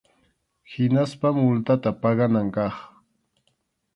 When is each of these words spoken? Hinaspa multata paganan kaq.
Hinaspa 0.71 1.27
multata 1.37 1.89
paganan 2.01 2.47
kaq. 2.55 2.75